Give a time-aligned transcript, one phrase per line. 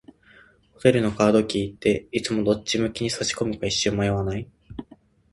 [0.73, 4.49] ホテルのカードキーって、いつもどっち向きに差し込むか一瞬迷わない？